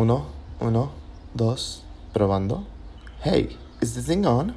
Uno, 0.00 0.26
uno, 0.60 0.92
dos, 1.34 1.82
probando. 2.12 2.64
Hey, 3.20 3.58
is 3.80 3.94
this 3.94 4.06
thing 4.06 4.24
on? 4.26 4.54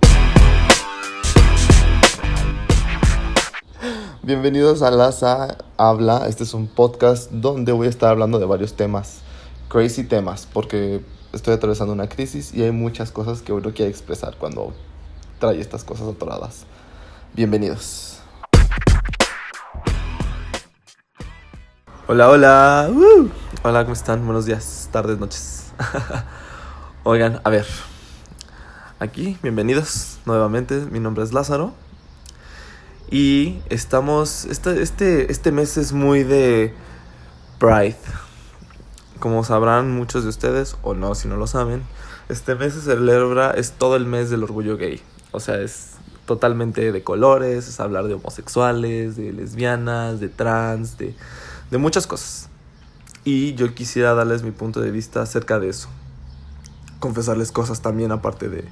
Bienvenidos 4.21 4.83
a 4.83 4.91
Laza 4.91 5.57
Habla. 5.77 6.27
Este 6.27 6.43
es 6.43 6.53
un 6.53 6.67
podcast 6.67 7.31
donde 7.31 7.71
voy 7.71 7.87
a 7.87 7.89
estar 7.89 8.11
hablando 8.11 8.37
de 8.37 8.45
varios 8.45 8.75
temas, 8.75 9.21
crazy 9.67 10.03
temas, 10.03 10.47
porque 10.53 11.03
estoy 11.33 11.55
atravesando 11.55 11.91
una 11.91 12.07
crisis 12.07 12.53
y 12.53 12.61
hay 12.61 12.71
muchas 12.71 13.09
cosas 13.09 13.41
que 13.41 13.51
uno 13.51 13.73
quiere 13.73 13.89
expresar 13.89 14.37
cuando 14.37 14.73
trae 15.39 15.59
estas 15.59 15.83
cosas 15.83 16.07
atoradas. 16.07 16.67
Bienvenidos. 17.33 18.19
Hola, 22.07 22.29
hola. 22.29 22.91
Uh. 22.93 23.40
Hola, 23.63 23.83
¿cómo 23.83 23.93
están? 23.93 24.25
Buenos 24.25 24.47
días, 24.47 24.89
tardes, 24.91 25.19
noches. 25.19 25.65
Oigan, 27.03 27.41
a 27.43 27.49
ver. 27.51 27.67
Aquí, 28.97 29.37
bienvenidos 29.43 30.17
nuevamente. 30.25 30.87
Mi 30.89 30.99
nombre 30.99 31.23
es 31.23 31.31
Lázaro. 31.31 31.71
Y 33.11 33.59
estamos. 33.69 34.45
Este, 34.45 34.81
este, 34.81 35.31
este 35.31 35.51
mes 35.51 35.77
es 35.77 35.93
muy 35.93 36.23
de 36.23 36.73
Pride. 37.59 37.97
Como 39.19 39.43
sabrán 39.43 39.91
muchos 39.91 40.23
de 40.23 40.29
ustedes, 40.29 40.75
o 40.81 40.95
no, 40.95 41.13
si 41.13 41.27
no 41.27 41.37
lo 41.37 41.45
saben, 41.45 41.83
este 42.29 42.55
mes 42.55 42.73
se 42.73 42.81
celebra, 42.81 43.51
es 43.51 43.73
todo 43.73 43.95
el 43.95 44.07
mes 44.07 44.31
del 44.31 44.41
orgullo 44.41 44.75
gay. 44.75 45.03
O 45.33 45.39
sea, 45.39 45.61
es 45.61 45.97
totalmente 46.25 46.91
de 46.91 47.03
colores, 47.03 47.67
es 47.67 47.79
hablar 47.79 48.07
de 48.07 48.15
homosexuales, 48.15 49.17
de 49.17 49.31
lesbianas, 49.33 50.19
de 50.19 50.29
trans, 50.29 50.97
de, 50.97 51.15
de 51.69 51.77
muchas 51.77 52.07
cosas. 52.07 52.50
Y 53.23 53.53
yo 53.53 53.73
quisiera 53.73 54.13
darles 54.15 54.41
mi 54.41 54.51
punto 54.51 54.81
de 54.81 54.89
vista 54.89 55.21
acerca 55.21 55.59
de 55.59 55.69
eso. 55.69 55.89
Confesarles 56.99 57.51
cosas 57.51 57.81
también 57.81 58.11
aparte 58.11 58.49
de... 58.49 58.65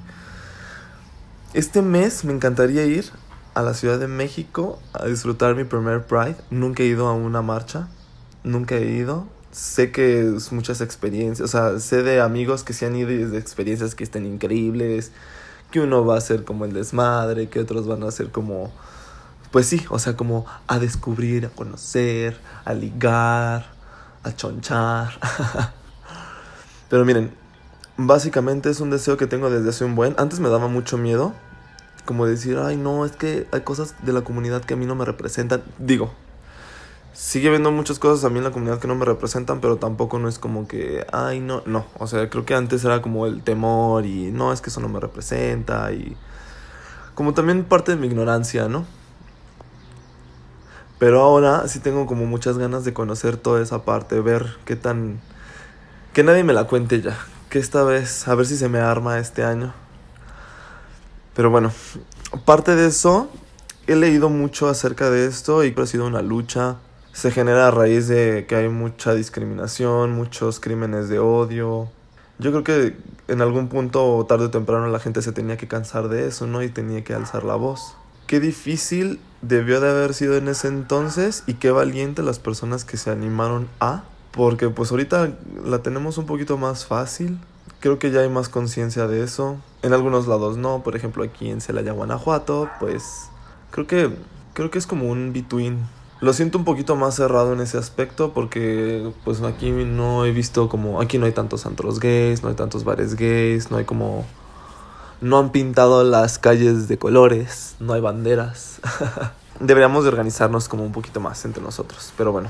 Este 1.54 1.82
mes 1.82 2.24
me 2.24 2.32
encantaría 2.32 2.84
ir 2.84 3.04
a 3.54 3.62
la 3.62 3.74
Ciudad 3.74 3.98
de 3.98 4.08
México 4.08 4.80
a 4.92 5.06
disfrutar 5.06 5.54
mi 5.54 5.64
primer 5.64 6.04
Pride. 6.04 6.36
Nunca 6.50 6.82
he 6.82 6.86
ido 6.86 7.06
a 7.06 7.12
una 7.12 7.42
marcha. 7.42 7.88
Nunca 8.42 8.76
he 8.76 8.86
ido. 8.90 9.26
Sé 9.52 9.92
que 9.92 10.36
es 10.36 10.52
muchas 10.52 10.80
experiencias. 10.80 11.48
O 11.48 11.50
sea, 11.50 11.78
sé 11.78 12.02
de 12.02 12.20
amigos 12.20 12.64
que 12.64 12.72
se 12.72 12.86
han 12.86 12.96
ido 12.96 13.10
y 13.10 13.18
de 13.18 13.38
experiencias 13.38 13.94
que 13.94 14.04
estén 14.04 14.26
increíbles. 14.26 15.12
Que 15.70 15.80
uno 15.80 16.04
va 16.04 16.16
a 16.16 16.20
ser 16.20 16.44
como 16.44 16.64
el 16.64 16.72
desmadre. 16.72 17.48
Que 17.48 17.60
otros 17.60 17.86
van 17.86 18.02
a 18.02 18.10
ser 18.10 18.30
como... 18.30 18.72
Pues 19.52 19.66
sí, 19.66 19.84
o 19.90 19.98
sea, 19.98 20.16
como 20.16 20.46
a 20.68 20.78
descubrir, 20.78 21.46
a 21.46 21.50
conocer, 21.50 22.40
a 22.64 22.72
ligar 22.72 23.79
a 24.22 24.34
chonchar. 24.34 25.12
Pero 26.88 27.04
miren, 27.04 27.32
básicamente 27.96 28.70
es 28.70 28.80
un 28.80 28.90
deseo 28.90 29.16
que 29.16 29.26
tengo 29.26 29.50
desde 29.50 29.68
hace 29.68 29.84
un 29.84 29.94
buen. 29.94 30.14
Antes 30.18 30.40
me 30.40 30.48
daba 30.48 30.68
mucho 30.68 30.98
miedo. 30.98 31.34
Como 32.04 32.26
decir, 32.26 32.58
ay 32.58 32.76
no, 32.76 33.04
es 33.04 33.12
que 33.12 33.46
hay 33.52 33.60
cosas 33.60 33.94
de 34.02 34.12
la 34.12 34.22
comunidad 34.22 34.64
que 34.64 34.74
a 34.74 34.76
mí 34.76 34.86
no 34.86 34.94
me 34.94 35.04
representan. 35.04 35.62
Digo, 35.78 36.10
sigue 37.12 37.48
habiendo 37.48 37.70
muchas 37.70 37.98
cosas 37.98 38.24
a 38.24 38.30
mí 38.30 38.38
en 38.38 38.44
la 38.44 38.50
comunidad 38.50 38.78
que 38.78 38.88
no 38.88 38.94
me 38.94 39.04
representan, 39.04 39.60
pero 39.60 39.76
tampoco 39.76 40.18
no 40.18 40.28
es 40.28 40.38
como 40.38 40.66
que, 40.66 41.06
ay 41.12 41.40
no, 41.40 41.62
no. 41.66 41.84
O 41.98 42.06
sea, 42.06 42.28
creo 42.30 42.44
que 42.44 42.54
antes 42.54 42.84
era 42.84 43.02
como 43.02 43.26
el 43.26 43.42
temor 43.42 44.06
y 44.06 44.32
no, 44.32 44.52
es 44.52 44.60
que 44.60 44.70
eso 44.70 44.80
no 44.80 44.88
me 44.88 45.00
representa 45.00 45.92
y... 45.92 46.16
Como 47.14 47.34
también 47.34 47.64
parte 47.64 47.92
de 47.92 47.98
mi 47.98 48.06
ignorancia, 48.06 48.66
¿no? 48.68 48.86
Pero 51.00 51.22
ahora 51.22 51.66
sí 51.66 51.80
tengo 51.80 52.04
como 52.04 52.26
muchas 52.26 52.58
ganas 52.58 52.84
de 52.84 52.92
conocer 52.92 53.38
toda 53.38 53.62
esa 53.62 53.84
parte, 53.84 54.20
ver 54.20 54.58
qué 54.66 54.76
tan... 54.76 55.18
Que 56.12 56.22
nadie 56.22 56.44
me 56.44 56.52
la 56.52 56.64
cuente 56.64 57.00
ya. 57.00 57.16
Que 57.48 57.58
esta 57.58 57.82
vez, 57.84 58.28
a 58.28 58.34
ver 58.34 58.44
si 58.44 58.54
se 58.54 58.68
me 58.68 58.80
arma 58.80 59.18
este 59.18 59.42
año. 59.42 59.72
Pero 61.34 61.48
bueno, 61.48 61.72
parte 62.44 62.76
de 62.76 62.86
eso, 62.86 63.30
he 63.86 63.96
leído 63.96 64.28
mucho 64.28 64.68
acerca 64.68 65.08
de 65.08 65.26
esto 65.26 65.64
y 65.64 65.74
ha 65.74 65.86
sido 65.86 66.06
una 66.06 66.20
lucha. 66.20 66.76
Se 67.14 67.30
genera 67.30 67.68
a 67.68 67.70
raíz 67.70 68.06
de 68.06 68.44
que 68.46 68.56
hay 68.56 68.68
mucha 68.68 69.14
discriminación, 69.14 70.12
muchos 70.12 70.60
crímenes 70.60 71.08
de 71.08 71.18
odio. 71.18 71.88
Yo 72.38 72.50
creo 72.50 72.62
que 72.62 72.96
en 73.26 73.40
algún 73.40 73.68
punto, 73.68 74.26
tarde 74.28 74.44
o 74.44 74.50
temprano, 74.50 74.86
la 74.88 75.00
gente 75.00 75.22
se 75.22 75.32
tenía 75.32 75.56
que 75.56 75.66
cansar 75.66 76.08
de 76.08 76.28
eso, 76.28 76.46
¿no? 76.46 76.62
Y 76.62 76.68
tenía 76.68 77.02
que 77.04 77.14
alzar 77.14 77.44
la 77.44 77.54
voz. 77.54 77.96
Qué 78.30 78.38
difícil 78.38 79.18
debió 79.42 79.80
de 79.80 79.90
haber 79.90 80.14
sido 80.14 80.36
en 80.36 80.46
ese 80.46 80.68
entonces 80.68 81.42
y 81.48 81.54
qué 81.54 81.72
valiente 81.72 82.22
las 82.22 82.38
personas 82.38 82.84
que 82.84 82.96
se 82.96 83.10
animaron 83.10 83.66
a. 83.80 84.04
Porque 84.30 84.68
pues 84.68 84.92
ahorita 84.92 85.32
la 85.64 85.82
tenemos 85.82 86.16
un 86.16 86.26
poquito 86.26 86.56
más 86.56 86.86
fácil. 86.86 87.40
Creo 87.80 87.98
que 87.98 88.12
ya 88.12 88.20
hay 88.20 88.28
más 88.28 88.48
conciencia 88.48 89.08
de 89.08 89.24
eso. 89.24 89.56
En 89.82 89.92
algunos 89.94 90.28
lados 90.28 90.56
no. 90.56 90.84
Por 90.84 90.94
ejemplo 90.94 91.24
aquí 91.24 91.50
en 91.50 91.60
Celaya, 91.60 91.90
Guanajuato, 91.90 92.70
pues 92.78 93.02
creo 93.72 93.88
que, 93.88 94.14
creo 94.54 94.70
que 94.70 94.78
es 94.78 94.86
como 94.86 95.10
un 95.10 95.32
between. 95.32 95.80
Lo 96.20 96.32
siento 96.32 96.56
un 96.56 96.64
poquito 96.64 96.94
más 96.94 97.16
cerrado 97.16 97.52
en 97.52 97.58
ese 97.58 97.78
aspecto 97.78 98.32
porque 98.32 99.12
pues 99.24 99.42
aquí 99.42 99.72
no 99.72 100.24
he 100.24 100.30
visto 100.30 100.68
como... 100.68 101.00
Aquí 101.00 101.18
no 101.18 101.26
hay 101.26 101.32
tantos 101.32 101.66
antros 101.66 101.98
gays, 101.98 102.44
no 102.44 102.48
hay 102.50 102.54
tantos 102.54 102.84
bares 102.84 103.16
gays, 103.16 103.72
no 103.72 103.78
hay 103.78 103.86
como 103.86 104.24
no 105.20 105.38
han 105.38 105.50
pintado 105.50 106.02
las 106.04 106.38
calles 106.38 106.88
de 106.88 106.98
colores, 106.98 107.76
no 107.80 107.92
hay 107.92 108.00
banderas. 108.00 108.80
Deberíamos 109.60 110.04
de 110.04 110.08
organizarnos 110.08 110.68
como 110.68 110.84
un 110.84 110.92
poquito 110.92 111.20
más 111.20 111.44
entre 111.44 111.62
nosotros, 111.62 112.12
pero 112.16 112.32
bueno. 112.32 112.48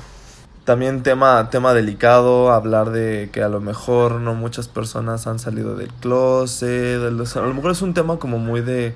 También 0.64 1.02
tema, 1.02 1.50
tema 1.50 1.74
delicado, 1.74 2.52
hablar 2.52 2.90
de 2.90 3.30
que 3.32 3.42
a 3.42 3.48
lo 3.48 3.60
mejor 3.60 4.20
no 4.20 4.34
muchas 4.34 4.68
personas 4.68 5.26
han 5.26 5.38
salido 5.38 5.74
del 5.74 5.92
closet, 5.94 7.00
a 7.02 7.10
lo 7.10 7.54
mejor 7.54 7.72
es 7.72 7.82
un 7.82 7.94
tema 7.94 8.18
como 8.18 8.38
muy 8.38 8.60
de 8.60 8.94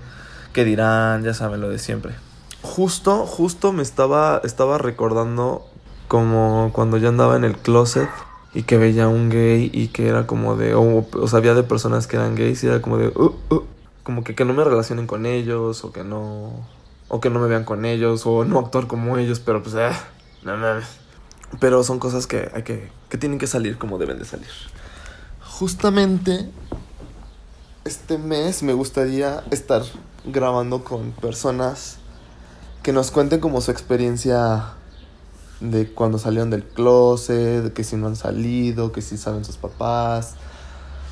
que 0.52 0.64
dirán, 0.64 1.24
ya 1.24 1.34
saben 1.34 1.60
lo 1.60 1.68
de 1.68 1.78
siempre. 1.78 2.14
Justo, 2.62 3.26
justo 3.26 3.72
me 3.72 3.82
estaba, 3.82 4.40
estaba 4.44 4.78
recordando 4.78 5.66
como 6.06 6.70
cuando 6.72 6.96
yo 6.98 7.08
andaba 7.08 7.34
en 7.34 7.44
el 7.44 7.56
closet 7.56 8.08
y 8.54 8.62
que 8.62 8.78
veía 8.78 9.08
un 9.08 9.30
gay 9.30 9.68
y 9.72 9.88
que 9.88 10.06
era 10.06 10.26
como 10.26 10.56
de, 10.56 10.74
o, 10.74 11.06
o 11.12 11.28
sabía 11.28 11.54
de 11.54 11.64
personas 11.64 12.06
que 12.06 12.16
eran 12.16 12.36
gays 12.36 12.62
y 12.62 12.68
era 12.68 12.80
como 12.80 12.98
de, 12.98 13.08
uh, 13.08 13.34
uh, 13.50 13.64
como 14.04 14.22
que, 14.22 14.36
que 14.36 14.44
no 14.44 14.54
me 14.54 14.62
relacionen 14.62 15.08
con 15.08 15.26
ellos 15.26 15.84
o 15.84 15.92
que 15.92 16.04
no, 16.04 16.52
o 17.08 17.20
que 17.20 17.30
no 17.30 17.40
me 17.40 17.48
vean 17.48 17.64
con 17.64 17.84
ellos 17.84 18.22
o 18.26 18.44
no 18.44 18.60
actuar 18.60 18.86
como 18.86 19.18
ellos, 19.18 19.40
pero 19.40 19.62
pues, 19.62 19.74
eh, 19.74 19.90
no 20.44 20.56
mames. 20.56 20.86
Pero 21.58 21.82
son 21.82 21.98
cosas 21.98 22.26
que 22.26 22.48
hay 22.54 22.62
que, 22.62 22.90
que 23.08 23.18
tienen 23.18 23.38
que 23.38 23.48
salir 23.48 23.76
como 23.76 23.98
deben 23.98 24.18
de 24.18 24.24
salir. 24.24 24.48
Justamente 25.40 26.48
este 27.84 28.18
mes 28.18 28.62
me 28.62 28.72
gustaría 28.72 29.42
estar 29.50 29.82
grabando 30.24 30.84
con 30.84 31.12
personas 31.12 31.98
que 32.82 32.92
nos 32.92 33.10
cuenten 33.10 33.40
como 33.40 33.60
su 33.60 33.70
experiencia 33.70 34.74
de 35.60 35.92
cuando 35.92 36.18
salieron 36.18 36.50
del 36.50 36.64
closet, 36.64 37.62
de 37.62 37.72
que 37.72 37.84
si 37.84 37.96
no 37.96 38.06
han 38.06 38.16
salido, 38.16 38.92
que 38.92 39.02
si 39.02 39.16
saben 39.16 39.44
sus 39.44 39.56
papás. 39.56 40.34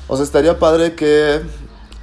O 0.07 0.15
sea, 0.15 0.23
estaría 0.23 0.59
padre 0.59 0.95
que 0.95 1.41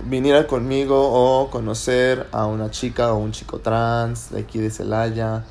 viniera 0.04 0.46
conmigo 0.46 0.96
o 1.12 1.50
conocer 1.50 2.26
a 2.32 2.46
una 2.46 2.70
chica 2.70 3.12
o 3.12 3.18
un 3.18 3.32
chico 3.32 3.58
trans 3.58 4.30
de 4.30 4.40
aquí 4.40 4.58
de 4.58 4.70
Celaya, 4.70 5.44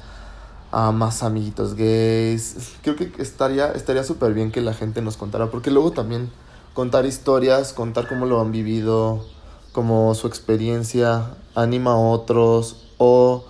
a 0.72 0.92
más 0.92 1.24
amiguitos 1.24 1.76
gays. 1.76 2.74
Creo 2.84 2.96
que 2.96 3.12
estaría 3.18 3.72
estaría 3.72 4.04
súper 4.04 4.34
bien 4.34 4.52
que 4.52 4.62
la 4.62 4.74
gente 4.74 5.02
nos 5.02 5.18
contara, 5.18 5.50
porque 5.50 5.72
luego 5.72 5.92
también 5.92 6.30
contar 6.74 7.06
historias, 7.06 7.74
contar 7.74 8.08
cómo 8.08 8.26
lo 8.26 8.40
han 8.42 8.52
vivido, 8.52 9.26
como 9.72 10.14
su 10.16 10.28
experiencia 10.28 11.36
anima 11.56 11.92
a 11.92 11.98
otros 11.98 12.88
o 12.98 13.46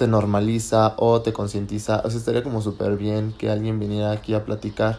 te 0.00 0.06
normaliza 0.06 0.94
o 0.96 1.20
te 1.20 1.34
concientiza. 1.34 2.00
O 2.06 2.08
sea, 2.08 2.18
estaría 2.18 2.42
como 2.42 2.62
súper 2.62 2.96
bien 2.96 3.34
que 3.36 3.50
alguien 3.50 3.78
viniera 3.78 4.12
aquí 4.12 4.32
a 4.32 4.46
platicar. 4.46 4.98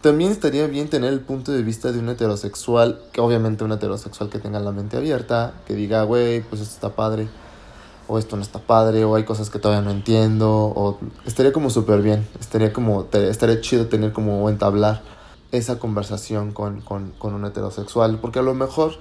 También 0.00 0.32
estaría 0.32 0.66
bien 0.66 0.88
tener 0.88 1.12
el 1.12 1.20
punto 1.20 1.52
de 1.52 1.62
vista 1.62 1.92
de 1.92 1.98
un 1.98 2.08
heterosexual, 2.08 3.02
que 3.12 3.20
obviamente 3.20 3.64
un 3.64 3.72
heterosexual 3.72 4.30
que 4.30 4.38
tenga 4.38 4.58
la 4.58 4.72
mente 4.72 4.96
abierta, 4.96 5.52
que 5.66 5.74
diga, 5.74 6.04
güey, 6.04 6.40
pues 6.40 6.62
esto 6.62 6.72
está 6.74 6.96
padre, 6.96 7.28
o 8.08 8.18
esto 8.18 8.36
no 8.36 8.42
está 8.42 8.60
padre, 8.60 9.04
o 9.04 9.14
hay 9.14 9.24
cosas 9.24 9.50
que 9.50 9.58
todavía 9.58 9.82
no 9.82 9.90
entiendo, 9.90 10.48
o 10.50 10.98
estaría 11.26 11.52
como 11.52 11.68
súper 11.68 12.00
bien, 12.00 12.26
estaría 12.40 12.72
como, 12.72 13.08
estaría 13.12 13.60
chido 13.60 13.88
tener 13.88 14.14
como 14.14 14.48
entablar 14.48 15.02
esa 15.52 15.78
conversación 15.78 16.52
con, 16.52 16.80
con, 16.80 17.10
con 17.18 17.34
un 17.34 17.44
heterosexual, 17.44 18.20
porque 18.22 18.38
a 18.38 18.42
lo 18.42 18.54
mejor 18.54 18.92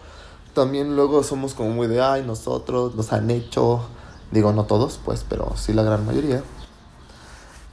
también 0.53 0.97
luego 0.97 1.23
somos 1.23 1.53
como 1.53 1.69
muy 1.69 1.87
de, 1.87 2.01
ay, 2.01 2.23
nosotros 2.27 2.93
nos 2.95 3.13
han 3.13 3.31
hecho, 3.31 3.85
Digo, 4.31 4.53
no 4.53 4.65
todos, 4.65 4.99
pues, 5.03 5.25
pero 5.27 5.55
sí 5.57 5.73
la 5.73 5.83
gran 5.83 6.05
mayoría. 6.05 6.43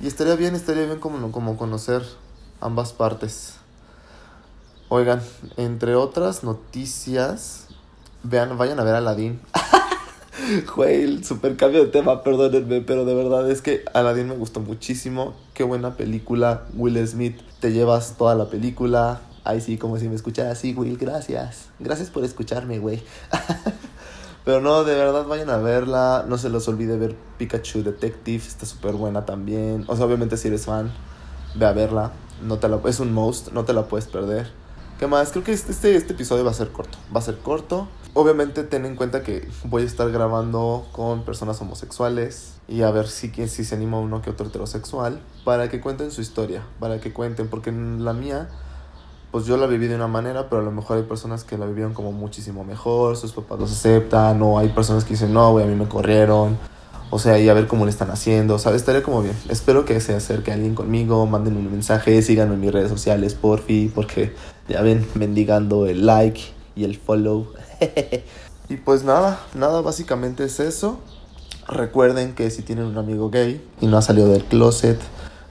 Y 0.00 0.06
estaría 0.06 0.36
bien, 0.36 0.54
estaría 0.54 0.84
bien 0.86 1.00
como, 1.00 1.32
como 1.32 1.56
conocer 1.56 2.02
ambas 2.60 2.92
partes. 2.92 3.54
Oigan, 4.88 5.20
entre 5.56 5.96
otras 5.96 6.44
noticias, 6.44 7.66
vean, 8.22 8.56
vayan 8.56 8.78
a 8.80 8.84
ver 8.84 8.94
a 8.94 8.98
Aladdin. 8.98 9.40
Güey, 10.76 11.02
el 11.02 11.24
super 11.24 11.56
cambio 11.56 11.84
de 11.84 11.90
tema, 11.90 12.22
perdónenme, 12.22 12.82
pero 12.82 13.04
de 13.04 13.14
verdad 13.14 13.50
es 13.50 13.62
que 13.62 13.84
Aladdin 13.94 14.28
me 14.28 14.36
gustó 14.36 14.60
muchísimo. 14.60 15.34
Qué 15.54 15.64
buena 15.64 15.96
película. 15.96 16.66
Will 16.74 17.04
Smith, 17.08 17.40
te 17.58 17.72
llevas 17.72 18.16
toda 18.16 18.34
la 18.34 18.48
película. 18.48 19.22
Ay, 19.44 19.60
sí, 19.60 19.78
como 19.78 19.98
si 19.98 20.08
me 20.08 20.14
escuchara 20.14 20.50
así, 20.50 20.74
Will, 20.74 20.98
gracias. 20.98 21.70
Gracias 21.80 22.10
por 22.10 22.24
escucharme, 22.24 22.78
güey. 22.78 23.02
Pero 24.46 24.60
no, 24.60 24.84
de 24.84 24.94
verdad 24.94 25.26
vayan 25.26 25.50
a 25.50 25.56
verla. 25.56 26.24
No 26.28 26.38
se 26.38 26.48
los 26.50 26.68
olvide 26.68 26.96
ver 26.96 27.16
Pikachu 27.36 27.82
Detective. 27.82 28.44
Está 28.46 28.64
súper 28.64 28.94
buena 28.94 29.26
también. 29.26 29.84
O 29.88 29.96
sea, 29.96 30.06
obviamente 30.06 30.36
si 30.36 30.46
eres 30.46 30.66
fan, 30.66 30.92
ve 31.56 31.66
a 31.66 31.72
verla. 31.72 32.12
No 32.44 32.58
te 32.58 32.68
la, 32.68 32.78
es 32.86 33.00
un 33.00 33.12
most, 33.12 33.50
no 33.50 33.64
te 33.64 33.72
la 33.72 33.88
puedes 33.88 34.06
perder. 34.06 34.52
¿Qué 35.00 35.08
más? 35.08 35.32
Creo 35.32 35.42
que 35.42 35.52
este, 35.52 35.72
este, 35.72 35.96
este 35.96 36.12
episodio 36.12 36.44
va 36.44 36.52
a 36.52 36.54
ser 36.54 36.68
corto. 36.68 36.96
Va 37.12 37.18
a 37.18 37.22
ser 37.24 37.38
corto. 37.38 37.88
Obviamente 38.14 38.62
ten 38.62 38.86
en 38.86 38.94
cuenta 38.94 39.24
que 39.24 39.48
voy 39.64 39.82
a 39.82 39.86
estar 39.86 40.12
grabando 40.12 40.86
con 40.92 41.24
personas 41.24 41.60
homosexuales 41.60 42.54
y 42.68 42.82
a 42.82 42.92
ver 42.92 43.08
si, 43.08 43.32
si 43.48 43.64
se 43.64 43.74
anima 43.74 43.98
uno 43.98 44.22
que 44.22 44.30
otro 44.30 44.46
heterosexual 44.46 45.20
para 45.44 45.68
que 45.68 45.80
cuenten 45.80 46.12
su 46.12 46.20
historia, 46.20 46.62
para 46.78 47.00
que 47.00 47.12
cuenten, 47.12 47.48
porque 47.48 47.72
la 47.72 48.12
mía 48.12 48.48
pues 49.36 49.44
yo 49.44 49.58
la 49.58 49.66
viví 49.66 49.86
de 49.86 49.96
una 49.96 50.06
manera, 50.06 50.48
pero 50.48 50.62
a 50.62 50.64
lo 50.64 50.70
mejor 50.70 50.96
hay 50.96 51.02
personas 51.02 51.44
que 51.44 51.58
la 51.58 51.66
vivieron 51.66 51.92
como 51.92 52.10
muchísimo 52.10 52.64
mejor, 52.64 53.18
sus 53.18 53.32
papás 53.32 53.60
los 53.60 53.70
aceptan, 53.70 54.40
o 54.40 54.58
hay 54.58 54.70
personas 54.70 55.04
que 55.04 55.10
dicen, 55.10 55.34
no, 55.34 55.52
güey, 55.52 55.66
a 55.66 55.68
mí 55.68 55.74
me 55.74 55.86
corrieron, 55.86 56.56
o 57.10 57.18
sea, 57.18 57.38
y 57.38 57.46
a 57.50 57.52
ver 57.52 57.66
cómo 57.66 57.84
le 57.84 57.90
están 57.90 58.10
haciendo, 58.10 58.58
¿sabes? 58.58 58.80
Estaría 58.80 59.02
como 59.02 59.20
bien. 59.20 59.36
Espero 59.50 59.84
que 59.84 60.00
se 60.00 60.14
acerque 60.14 60.52
alguien 60.52 60.74
conmigo, 60.74 61.26
mándenme 61.26 61.58
un 61.58 61.70
mensaje, 61.70 62.22
síganme 62.22 62.54
en 62.54 62.62
mis 62.62 62.72
redes 62.72 62.88
sociales, 62.88 63.34
porfi, 63.34 63.92
porque 63.94 64.34
ya 64.70 64.80
ven, 64.80 65.06
mendigando 65.14 65.84
el 65.84 66.06
like 66.06 66.40
y 66.74 66.84
el 66.84 66.96
follow. 66.96 67.48
y 68.70 68.76
pues 68.76 69.04
nada, 69.04 69.38
nada, 69.54 69.82
básicamente 69.82 70.44
es 70.44 70.60
eso. 70.60 70.98
Recuerden 71.68 72.34
que 72.34 72.48
si 72.48 72.62
tienen 72.62 72.86
un 72.86 72.96
amigo 72.96 73.28
gay 73.28 73.62
y 73.82 73.86
no 73.86 73.98
ha 73.98 74.02
salido 74.02 74.28
del 74.28 74.44
closet, 74.44 74.98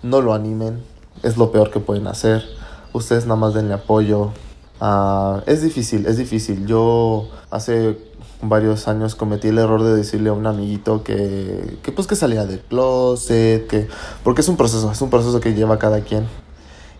no 0.01 0.21
lo 0.21 0.33
animen, 0.33 0.81
es 1.21 1.37
lo 1.37 1.51
peor 1.51 1.69
que 1.69 1.79
pueden 1.79 2.07
hacer 2.07 2.64
ustedes 2.95 3.25
nada 3.25 3.39
más 3.39 3.53
denle 3.53 3.73
apoyo. 3.73 4.31
Uh, 4.79 5.41
es 5.45 5.61
difícil, 5.61 6.05
es 6.05 6.17
difícil. 6.17 6.65
Yo 6.65 7.29
hace 7.49 7.97
varios 8.41 8.87
años 8.87 9.15
cometí 9.15 9.49
el 9.49 9.57
error 9.57 9.83
de 9.83 9.95
decirle 9.95 10.29
a 10.29 10.33
un 10.33 10.45
amiguito 10.45 11.03
que, 11.03 11.77
que 11.81 11.91
pues 11.91 12.07
que 12.07 12.15
salía 12.15 12.45
del 12.45 12.59
closet, 12.59 13.67
que 13.67 13.87
porque 14.23 14.41
es 14.41 14.47
un 14.47 14.57
proceso, 14.57 14.91
es 14.91 15.01
un 15.01 15.09
proceso 15.09 15.39
que 15.39 15.53
lleva 15.53 15.79
cada 15.79 16.01
quien. 16.01 16.27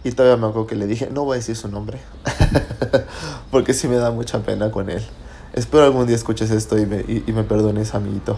Y 0.03 0.12
todavía 0.12 0.38
me 0.38 0.47
acuerdo 0.47 0.68
que 0.68 0.75
le 0.75 0.86
dije, 0.86 1.09
no 1.12 1.25
voy 1.25 1.36
a 1.36 1.38
decir 1.38 1.56
su 1.56 1.68
nombre, 1.68 2.00
porque 3.51 3.74
sí 3.74 3.88
me 3.88 3.95
da 3.95 4.12
mucha 4.12 4.39
pena 4.44 4.71
con 4.71 4.89
él. 4.89 5.03
Espero 5.53 5.83
algún 5.83 6.06
día 6.06 6.15
escuches 6.15 6.51
esto 6.51 6.77
y 6.77 6.86
me, 6.86 6.98
y, 7.07 7.24
y 7.25 7.31
me 7.31 7.44
perdones, 7.44 7.95
amiguito. 7.95 8.38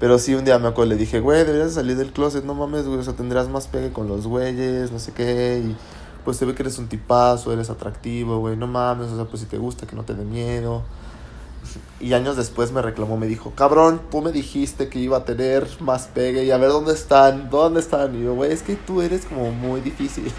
Pero 0.00 0.18
sí, 0.18 0.34
un 0.34 0.44
día 0.44 0.58
me 0.58 0.68
acuerdo, 0.68 0.90
le 0.90 0.96
dije, 0.96 1.20
güey, 1.20 1.44
deberías 1.44 1.74
salir 1.74 1.96
del 1.96 2.12
closet, 2.12 2.44
no 2.44 2.54
mames, 2.54 2.86
güey, 2.86 3.00
o 3.00 3.02
sea, 3.02 3.14
tendrás 3.14 3.48
más 3.48 3.66
pegue 3.66 3.92
con 3.92 4.08
los 4.08 4.26
güeyes, 4.26 4.92
no 4.92 4.98
sé 4.98 5.12
qué, 5.12 5.62
y 5.64 5.76
pues 6.28 6.36
se 6.36 6.44
ve 6.44 6.54
que 6.54 6.62
eres 6.62 6.76
un 6.76 6.88
tipazo, 6.88 7.54
eres 7.54 7.70
atractivo, 7.70 8.38
güey, 8.38 8.54
no 8.54 8.66
mames, 8.66 9.10
o 9.10 9.16
sea, 9.16 9.24
pues 9.24 9.40
si 9.40 9.48
te 9.48 9.56
gusta, 9.56 9.86
que 9.86 9.96
no 9.96 10.02
te 10.02 10.12
dé 10.12 10.26
miedo. 10.26 10.82
Y 12.00 12.12
años 12.12 12.36
después 12.36 12.70
me 12.70 12.82
reclamó, 12.82 13.16
me 13.16 13.26
dijo, 13.26 13.52
cabrón, 13.52 14.02
tú 14.10 14.20
me 14.20 14.30
dijiste 14.30 14.90
que 14.90 14.98
iba 14.98 15.16
a 15.16 15.24
tener 15.24 15.66
más 15.80 16.06
pegue 16.08 16.44
y 16.44 16.50
a 16.50 16.58
ver 16.58 16.68
dónde 16.68 16.92
están, 16.92 17.48
dónde 17.48 17.80
están. 17.80 18.14
Y 18.14 18.24
yo, 18.24 18.34
güey, 18.34 18.52
es 18.52 18.62
que 18.62 18.76
tú 18.76 19.00
eres 19.00 19.24
como 19.24 19.52
muy 19.52 19.80
difícil. 19.80 20.30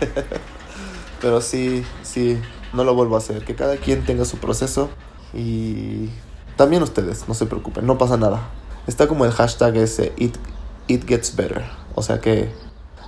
Pero 1.21 1.41
sí, 1.41 1.83
sí, 2.03 2.39
no 2.71 2.83
lo 2.83 2.93
vuelvo 2.93 3.15
a 3.15 3.17
hacer. 3.17 3.43
Que 3.43 3.55
cada 3.55 3.75
quien 3.77 4.05
tenga 4.05 4.25
su 4.25 4.37
proceso 4.37 4.89
y 5.33 6.09
también 6.55 6.83
ustedes, 6.83 7.27
no 7.27 7.33
se 7.33 7.47
preocupen, 7.47 7.87
no 7.87 7.97
pasa 7.97 8.15
nada. 8.15 8.47
Está 8.85 9.07
como 9.07 9.25
el 9.25 9.31
hashtag 9.31 9.77
ese, 9.77 10.13
it, 10.17 10.35
it 10.87 11.07
gets 11.07 11.35
better. 11.35 11.65
O 11.95 12.03
sea 12.03 12.21
que 12.21 12.51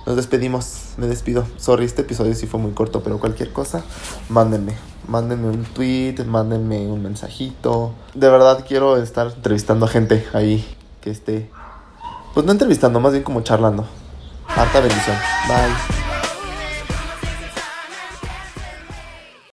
nos 0.06 0.16
despedimos, 0.16 0.94
me 0.96 1.06
despido. 1.06 1.46
Sorry, 1.56 1.84
este 1.84 2.02
episodio 2.02 2.34
sí 2.34 2.46
fue 2.46 2.60
muy 2.60 2.72
corto, 2.72 3.02
pero 3.02 3.18
cualquier 3.18 3.52
cosa, 3.52 3.82
mándenme. 4.28 4.74
Mándenme 5.08 5.48
un 5.48 5.64
tweet, 5.64 6.24
mándenme 6.24 6.86
un 6.86 7.02
mensajito. 7.02 7.92
De 8.14 8.28
verdad 8.28 8.64
quiero 8.66 8.96
estar 8.96 9.28
entrevistando 9.34 9.86
a 9.86 9.88
gente 9.88 10.26
ahí 10.32 10.64
que 11.00 11.10
esté. 11.10 11.50
Pues 12.34 12.46
no 12.46 12.52
entrevistando, 12.52 13.00
más 13.00 13.12
bien 13.12 13.24
como 13.24 13.42
charlando. 13.42 13.86
Harta 14.48 14.80
bendición. 14.80 15.16
Bye. 15.48 16.01